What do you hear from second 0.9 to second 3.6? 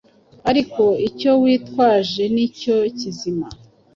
icyo witwaje nicyo kizima